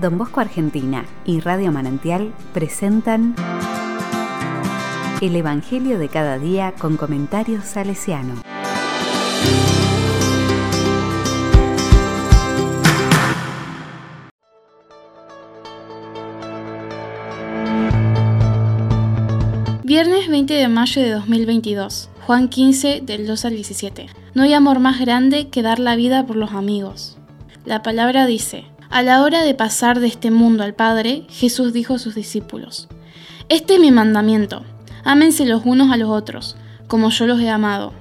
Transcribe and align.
Don 0.00 0.16
Bosco 0.16 0.40
Argentina 0.40 1.04
y 1.26 1.40
Radio 1.40 1.70
Manantial 1.70 2.32
presentan 2.54 3.34
El 5.20 5.36
Evangelio 5.36 5.98
de 5.98 6.08
cada 6.08 6.38
día 6.38 6.72
con 6.78 6.96
comentarios 6.96 7.64
salesiano. 7.64 8.42
Viernes 19.84 20.28
20 20.28 20.54
de 20.54 20.68
mayo 20.68 21.02
de 21.02 21.10
2022, 21.10 22.08
Juan 22.26 22.48
15 22.48 23.02
del 23.02 23.26
2 23.26 23.44
al 23.44 23.54
17. 23.56 24.06
No 24.32 24.42
hay 24.42 24.54
amor 24.54 24.78
más 24.78 24.98
grande 24.98 25.48
que 25.48 25.60
dar 25.60 25.78
la 25.78 25.96
vida 25.96 26.24
por 26.26 26.36
los 26.36 26.52
amigos. 26.52 27.18
La 27.66 27.82
palabra 27.82 28.24
dice, 28.24 28.71
a 28.92 29.02
la 29.02 29.22
hora 29.22 29.42
de 29.42 29.54
pasar 29.54 29.98
de 29.98 30.06
este 30.06 30.30
mundo 30.30 30.62
al 30.62 30.74
Padre, 30.74 31.24
Jesús 31.28 31.72
dijo 31.72 31.94
a 31.94 31.98
sus 31.98 32.14
discípulos, 32.14 32.88
Este 33.48 33.74
es 33.74 33.80
mi 33.80 33.90
mandamiento, 33.90 34.62
ámense 35.02 35.44
los 35.46 35.62
unos 35.64 35.90
a 35.90 35.96
los 35.96 36.10
otros, 36.10 36.56
como 36.86 37.10
yo 37.10 37.26
los 37.26 37.40
he 37.40 37.50
amado. 37.50 37.92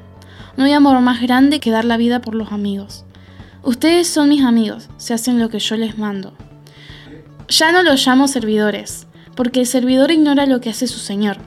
No 0.57 0.65
hay 0.65 0.73
amor 0.73 0.99
más 1.01 1.21
grande 1.21 1.59
que 1.59 1.71
dar 1.71 1.85
la 1.85 1.97
vida 1.97 2.21
por 2.21 2.35
los 2.35 2.51
amigos. 2.51 3.05
Ustedes 3.63 4.07
son 4.07 4.29
mis 4.29 4.43
amigos, 4.43 4.89
se 4.97 5.13
hacen 5.13 5.39
lo 5.39 5.49
que 5.49 5.59
yo 5.59 5.75
les 5.77 5.97
mando. 5.97 6.33
Ya 7.47 7.71
no 7.71 7.81
los 7.81 8.05
llamo 8.05 8.27
servidores, 8.27 9.07
porque 9.35 9.61
el 9.61 9.65
servidor 9.65 10.11
ignora 10.11 10.45
lo 10.45 10.61
que 10.61 10.69
hace 10.69 10.87
su 10.87 10.99
Señor 10.99 11.37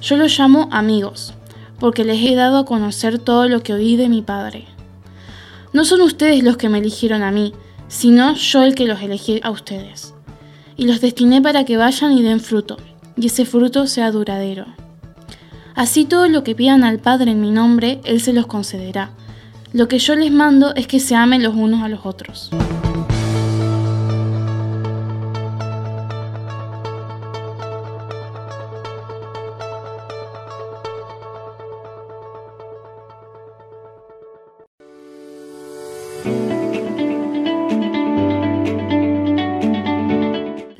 yo 0.00 0.16
los 0.16 0.38
llamo 0.38 0.68
amigos, 0.72 1.34
porque 1.78 2.04
les 2.04 2.22
he 2.22 2.34
dado 2.34 2.58
a 2.58 2.64
conocer 2.64 3.18
todo 3.18 3.48
lo 3.48 3.62
que 3.62 3.74
oí 3.74 3.96
de 3.96 4.08
mi 4.08 4.22
Padre. 4.22 4.66
No 5.72 5.84
son 5.84 6.00
ustedes 6.00 6.42
los 6.42 6.56
que 6.56 6.68
me 6.68 6.78
eligieron 6.78 7.22
a 7.22 7.30
mí, 7.30 7.52
sino 7.90 8.34
yo 8.34 8.62
el 8.62 8.74
que 8.74 8.86
los 8.86 9.02
elegí 9.02 9.40
a 9.42 9.50
ustedes. 9.50 10.14
Y 10.76 10.86
los 10.86 11.02
destiné 11.02 11.42
para 11.42 11.64
que 11.64 11.76
vayan 11.76 12.12
y 12.12 12.22
den 12.22 12.40
fruto, 12.40 12.78
y 13.18 13.26
ese 13.26 13.44
fruto 13.44 13.86
sea 13.86 14.10
duradero. 14.12 14.64
Así 15.74 16.06
todo 16.06 16.28
lo 16.28 16.42
que 16.42 16.54
pidan 16.54 16.84
al 16.84 17.00
Padre 17.00 17.32
en 17.32 17.40
mi 17.40 17.50
nombre, 17.50 18.00
Él 18.04 18.20
se 18.20 18.32
los 18.32 18.46
concederá. 18.46 19.10
Lo 19.72 19.88
que 19.88 19.98
yo 19.98 20.14
les 20.14 20.32
mando 20.32 20.74
es 20.74 20.86
que 20.86 21.00
se 21.00 21.14
amen 21.14 21.42
los 21.42 21.54
unos 21.54 21.82
a 21.82 21.88
los 21.88 22.06
otros. 22.06 22.50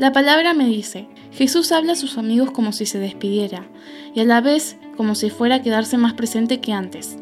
La 0.01 0.13
palabra 0.13 0.55
me 0.55 0.65
dice, 0.65 1.09
Jesús 1.31 1.73
habla 1.73 1.93
a 1.93 1.95
sus 1.95 2.17
amigos 2.17 2.53
como 2.53 2.73
si 2.73 2.87
se 2.87 2.99
despidiera, 2.99 3.67
y 4.15 4.21
a 4.21 4.25
la 4.25 4.41
vez 4.41 4.79
como 4.97 5.15
si 5.15 5.29
fuera 5.29 5.57
a 5.57 5.63
quedarse 5.63 5.99
más 5.99 6.15
presente 6.15 6.59
que 6.59 6.73
antes. 6.73 7.19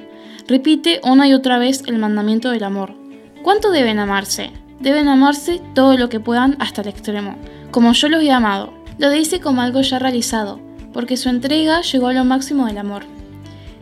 Repite 0.46 1.00
una 1.02 1.26
y 1.26 1.34
otra 1.34 1.58
vez 1.58 1.82
el 1.88 1.98
mandamiento 1.98 2.50
del 2.50 2.62
amor. 2.62 2.94
¿Cuánto 3.42 3.72
deben 3.72 3.98
amarse? 3.98 4.52
Deben 4.78 5.08
amarse 5.08 5.60
todo 5.74 5.98
lo 5.98 6.08
que 6.08 6.20
puedan 6.20 6.54
hasta 6.60 6.82
el 6.82 6.86
extremo, 6.86 7.34
como 7.72 7.94
yo 7.94 8.08
los 8.08 8.22
he 8.22 8.30
amado. 8.30 8.72
Lo 8.96 9.10
dice 9.10 9.40
como 9.40 9.60
algo 9.60 9.80
ya 9.80 9.98
realizado, 9.98 10.60
porque 10.92 11.16
su 11.16 11.30
entrega 11.30 11.80
llegó 11.80 12.06
a 12.06 12.12
lo 12.12 12.24
máximo 12.24 12.66
del 12.66 12.78
amor. 12.78 13.02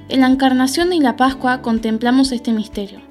En 0.08 0.22
la 0.22 0.28
encarnación 0.28 0.94
y 0.94 1.00
la 1.00 1.16
Pascua 1.16 1.60
contemplamos 1.60 2.32
este 2.32 2.50
misterio. 2.50 3.02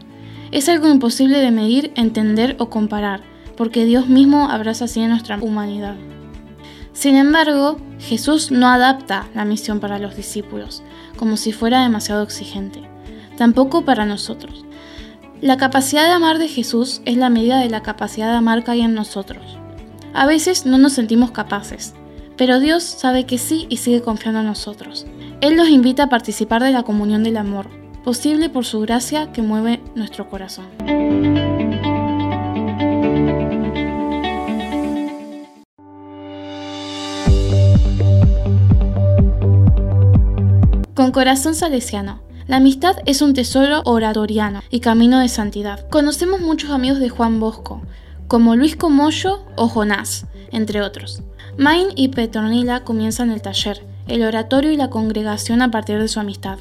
Es 0.51 0.67
algo 0.67 0.89
imposible 0.89 1.37
de 1.37 1.51
medir, 1.51 1.91
entender 1.95 2.55
o 2.57 2.71
comparar 2.71 3.34
porque 3.57 3.85
Dios 3.85 4.07
mismo 4.07 4.49
abraza 4.49 4.85
así 4.85 5.05
nuestra 5.05 5.37
humanidad. 5.37 5.95
Sin 6.93 7.15
embargo, 7.15 7.77
Jesús 7.99 8.51
no 8.51 8.67
adapta 8.67 9.27
la 9.35 9.45
misión 9.45 9.79
para 9.79 9.99
los 9.99 10.15
discípulos, 10.15 10.81
como 11.17 11.37
si 11.37 11.51
fuera 11.51 11.81
demasiado 11.81 12.23
exigente, 12.23 12.81
tampoco 13.37 13.83
para 13.83 14.05
nosotros. 14.05 14.65
La 15.41 15.57
capacidad 15.57 16.05
de 16.05 16.13
amar 16.13 16.37
de 16.37 16.47
Jesús 16.47 17.01
es 17.05 17.17
la 17.17 17.29
medida 17.29 17.59
de 17.59 17.69
la 17.69 17.83
capacidad 17.83 18.31
de 18.31 18.37
amar 18.37 18.63
que 18.63 18.71
hay 18.71 18.81
en 18.81 18.93
nosotros. 18.93 19.57
A 20.13 20.25
veces 20.25 20.65
no 20.65 20.77
nos 20.77 20.93
sentimos 20.93 21.31
capaces, 21.31 21.93
pero 22.37 22.59
Dios 22.59 22.83
sabe 22.83 23.25
que 23.25 23.37
sí 23.37 23.67
y 23.69 23.77
sigue 23.77 24.01
confiando 24.01 24.39
en 24.39 24.45
nosotros. 24.47 25.05
Él 25.41 25.57
nos 25.57 25.67
invita 25.67 26.03
a 26.03 26.09
participar 26.09 26.63
de 26.63 26.71
la 26.71 26.83
comunión 26.83 27.23
del 27.23 27.37
amor, 27.37 27.67
posible 28.05 28.49
por 28.49 28.65
su 28.65 28.79
gracia 28.79 29.31
que 29.33 29.41
mueve 29.41 29.81
nuestro 29.95 30.29
corazón. 30.29 30.65
Con 40.95 41.11
corazón 41.11 41.55
salesiano. 41.55 42.21
La 42.47 42.57
amistad 42.57 42.97
es 43.05 43.21
un 43.21 43.33
tesoro 43.33 43.81
oratoriano 43.85 44.61
y 44.69 44.79
camino 44.79 45.19
de 45.19 45.29
santidad. 45.29 45.89
Conocemos 45.89 46.41
muchos 46.41 46.69
amigos 46.69 46.99
de 46.99 47.09
Juan 47.09 47.39
Bosco, 47.39 47.81
como 48.27 48.55
Luis 48.55 48.75
Comoyo 48.75 49.43
o 49.55 49.67
Jonás, 49.67 50.25
entre 50.51 50.81
otros. 50.81 51.23
Main 51.57 51.87
y 51.95 52.09
Petronila 52.09 52.83
comienzan 52.83 53.31
el 53.31 53.41
taller, 53.41 53.85
el 54.07 54.23
oratorio 54.23 54.71
y 54.71 54.77
la 54.77 54.89
congregación 54.89 55.61
a 55.61 55.71
partir 55.71 55.99
de 55.99 56.07
su 56.07 56.19
amistad. 56.19 56.59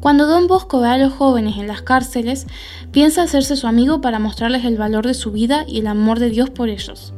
Cuando 0.00 0.26
Don 0.26 0.46
Bosco 0.46 0.80
ve 0.80 0.88
a 0.88 0.98
los 0.98 1.12
jóvenes 1.12 1.56
en 1.58 1.66
las 1.66 1.82
cárceles, 1.82 2.46
piensa 2.92 3.22
hacerse 3.22 3.56
su 3.56 3.66
amigo 3.66 4.00
para 4.00 4.18
mostrarles 4.18 4.64
el 4.64 4.76
valor 4.76 5.06
de 5.06 5.14
su 5.14 5.32
vida 5.32 5.64
y 5.66 5.80
el 5.80 5.88
amor 5.88 6.20
de 6.20 6.30
Dios 6.30 6.50
por 6.50 6.68
ellos. 6.68 7.12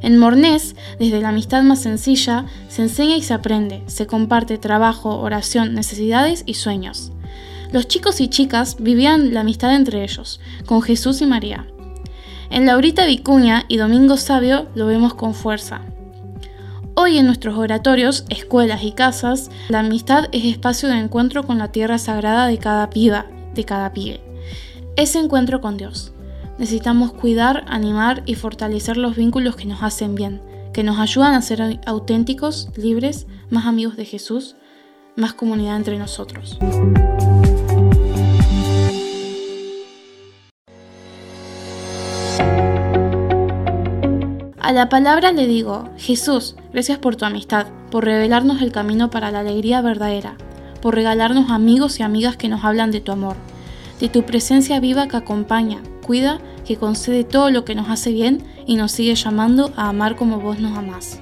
En 0.00 0.18
Mornés, 0.18 0.76
desde 0.98 1.20
la 1.20 1.30
amistad 1.30 1.62
más 1.62 1.82
sencilla, 1.82 2.46
se 2.68 2.82
enseña 2.82 3.16
y 3.16 3.22
se 3.22 3.34
aprende, 3.34 3.82
se 3.86 4.06
comparte 4.06 4.58
trabajo, 4.58 5.18
oración, 5.18 5.74
necesidades 5.74 6.44
y 6.46 6.54
sueños. 6.54 7.12
Los 7.72 7.88
chicos 7.88 8.20
y 8.20 8.28
chicas 8.28 8.76
vivían 8.78 9.34
la 9.34 9.40
amistad 9.40 9.74
entre 9.74 10.02
ellos, 10.02 10.40
con 10.66 10.82
Jesús 10.82 11.20
y 11.20 11.26
María. 11.26 11.66
En 12.50 12.64
Laurita 12.64 13.04
Vicuña 13.04 13.64
y 13.68 13.76
Domingo 13.76 14.16
Sabio 14.16 14.68
lo 14.74 14.86
vemos 14.86 15.14
con 15.14 15.34
fuerza. 15.34 15.82
Hoy 16.94 17.18
en 17.18 17.26
nuestros 17.26 17.56
oratorios, 17.56 18.24
escuelas 18.28 18.82
y 18.82 18.92
casas, 18.92 19.50
la 19.68 19.80
amistad 19.80 20.24
es 20.32 20.44
espacio 20.44 20.88
de 20.88 20.98
encuentro 20.98 21.46
con 21.46 21.58
la 21.58 21.70
tierra 21.70 21.98
sagrada 21.98 22.46
de 22.46 22.58
cada 22.58 22.90
piba, 22.90 23.26
de 23.54 23.64
cada 23.64 23.92
pibe. 23.92 24.20
Ese 24.96 25.18
encuentro 25.20 25.60
con 25.60 25.76
Dios. 25.76 26.12
Necesitamos 26.58 27.12
cuidar, 27.12 27.64
animar 27.68 28.24
y 28.26 28.34
fortalecer 28.34 28.96
los 28.96 29.14
vínculos 29.14 29.54
que 29.54 29.66
nos 29.66 29.80
hacen 29.84 30.16
bien, 30.16 30.42
que 30.72 30.82
nos 30.82 30.98
ayudan 30.98 31.34
a 31.34 31.42
ser 31.42 31.78
auténticos, 31.86 32.68
libres, 32.76 33.28
más 33.48 33.66
amigos 33.66 33.96
de 33.96 34.04
Jesús, 34.04 34.56
más 35.14 35.34
comunidad 35.34 35.76
entre 35.76 35.98
nosotros. 35.98 36.58
A 44.58 44.72
la 44.72 44.88
palabra 44.88 45.30
le 45.30 45.46
digo, 45.46 45.88
Jesús, 45.96 46.56
gracias 46.72 46.98
por 46.98 47.14
tu 47.14 47.24
amistad, 47.24 47.68
por 47.92 48.04
revelarnos 48.04 48.62
el 48.62 48.72
camino 48.72 49.10
para 49.10 49.30
la 49.30 49.40
alegría 49.40 49.80
verdadera, 49.80 50.36
por 50.82 50.96
regalarnos 50.96 51.50
amigos 51.50 52.00
y 52.00 52.02
amigas 52.02 52.36
que 52.36 52.48
nos 52.48 52.64
hablan 52.64 52.90
de 52.90 53.00
tu 53.00 53.12
amor, 53.12 53.36
de 54.00 54.08
tu 54.08 54.24
presencia 54.24 54.80
viva 54.80 55.06
que 55.06 55.16
acompaña, 55.16 55.80
cuida, 56.08 56.40
que 56.66 56.74
concede 56.76 57.22
todo 57.22 57.50
lo 57.50 57.64
que 57.66 57.74
nos 57.74 57.90
hace 57.90 58.10
bien 58.10 58.42
y 58.66 58.76
nos 58.76 58.92
sigue 58.92 59.14
llamando 59.14 59.74
a 59.76 59.90
amar 59.90 60.16
como 60.16 60.40
vos 60.40 60.58
nos 60.58 60.78
amás. 60.78 61.20